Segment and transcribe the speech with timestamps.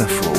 [0.00, 0.32] Info.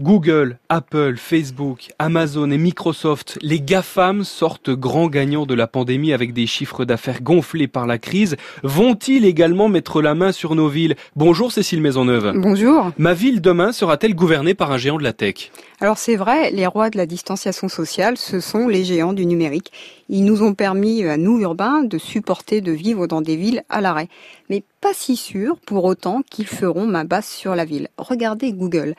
[0.00, 6.32] Google, Apple, Facebook, Amazon et Microsoft, les GAFAM sortent grands gagnants de la pandémie avec
[6.32, 8.34] des chiffres d'affaires gonflés par la crise.
[8.64, 10.96] Vont-ils également mettre la main sur nos villes?
[11.14, 12.32] Bonjour Cécile Maisonneuve.
[12.34, 12.90] Bonjour.
[12.98, 15.52] Ma ville demain sera-t-elle gouvernée par un géant de la tech?
[15.80, 19.70] Alors c'est vrai, les rois de la distanciation sociale, ce sont les géants du numérique.
[20.08, 23.80] Ils nous ont permis à nous urbains de supporter de vivre dans des villes à
[23.80, 24.08] l'arrêt.
[24.50, 27.88] Mais pas si sûr pour autant qu'ils feront main basse sur la ville.
[27.98, 28.94] Regardez Google.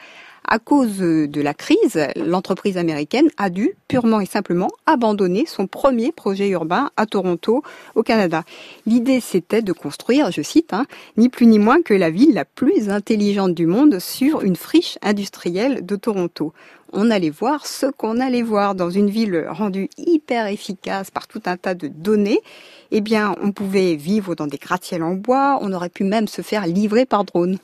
[0.47, 6.11] À cause de la crise, l'entreprise américaine a dû purement et simplement abandonner son premier
[6.11, 7.63] projet urbain à Toronto,
[7.95, 8.43] au Canada.
[8.85, 10.85] L'idée, c'était de construire, je cite, hein,
[11.17, 14.97] ni plus ni moins que la ville la plus intelligente du monde sur une friche
[15.01, 16.53] industrielle de Toronto
[16.95, 21.41] on allait voir ce qu'on allait voir dans une ville rendue hyper efficace par tout
[21.45, 22.39] un tas de données.
[22.91, 26.41] Eh bien, on pouvait vivre dans des gratte-ciels en bois, on aurait pu même se
[26.41, 27.57] faire livrer par drone.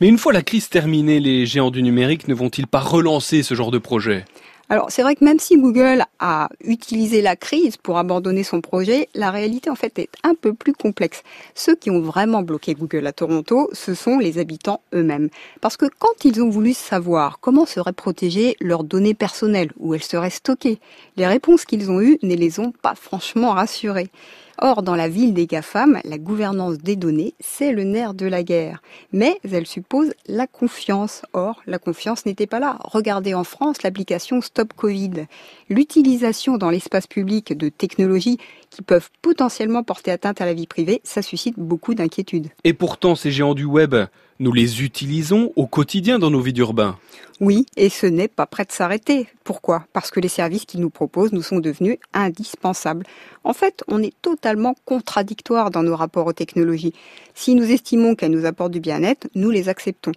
[0.00, 3.54] Mais une fois la crise terminée, les géants du numérique ne vont-ils pas relancer ce
[3.54, 4.24] genre de projet?
[4.68, 9.08] Alors c'est vrai que même si Google a utilisé la crise pour abandonner son projet,
[9.14, 11.22] la réalité en fait est un peu plus complexe.
[11.54, 15.28] Ceux qui ont vraiment bloqué Google à Toronto, ce sont les habitants eux-mêmes.
[15.60, 20.02] Parce que quand ils ont voulu savoir comment seraient protégées leurs données personnelles, où elles
[20.02, 20.78] seraient stockées,
[21.16, 24.10] les réponses qu'ils ont eues ne les ont pas franchement rassurés.
[24.58, 28.42] Or, dans la ville des GAFAM, la gouvernance des données, c'est le nerf de la
[28.42, 28.82] guerre.
[29.12, 31.22] Mais elle suppose la confiance.
[31.32, 32.78] Or, la confiance n'était pas là.
[32.80, 35.26] Regardez en France l'application Stop Covid.
[35.68, 38.38] L'utilisation dans l'espace public de technologies
[38.70, 42.48] qui peuvent potentiellement porter atteinte à la vie privée, ça suscite beaucoup d'inquiétudes.
[42.64, 43.94] Et pourtant, ces géants du web,
[44.42, 46.98] nous les utilisons au quotidien dans nos vies d'urbains.
[47.40, 49.26] Oui, et ce n'est pas prêt de s'arrêter.
[49.44, 49.86] Pourquoi?
[49.92, 53.06] Parce que les services qu'ils nous proposent nous sont devenus indispensables.
[53.44, 56.92] En fait, on est totalement contradictoire dans nos rapports aux technologies.
[57.34, 60.12] Si nous estimons qu'elles nous apportent du bien-être, nous les acceptons.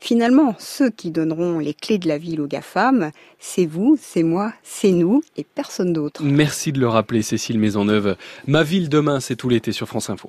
[0.00, 4.52] Finalement, ceux qui donneront les clés de la ville aux GAFAM, c'est vous, c'est moi,
[4.62, 6.22] c'est nous et personne d'autre.
[6.24, 8.16] Merci de le rappeler, Cécile Maisonneuve.
[8.46, 10.26] Ma ville demain, c'est tout l'été sur France Info.